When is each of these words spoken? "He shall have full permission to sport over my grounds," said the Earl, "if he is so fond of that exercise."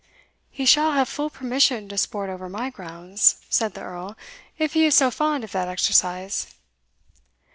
"He 0.49 0.65
shall 0.65 0.93
have 0.93 1.07
full 1.07 1.29
permission 1.29 1.87
to 1.89 1.95
sport 1.95 2.31
over 2.31 2.49
my 2.49 2.71
grounds," 2.71 3.35
said 3.51 3.75
the 3.75 3.83
Earl, 3.83 4.17
"if 4.57 4.73
he 4.73 4.83
is 4.87 4.95
so 4.95 5.11
fond 5.11 5.43
of 5.43 5.51
that 5.51 5.67
exercise." 5.67 6.55